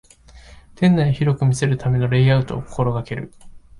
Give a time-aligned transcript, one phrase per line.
[0.73, 3.31] 店内を広く見せるためのレイアウトを心がける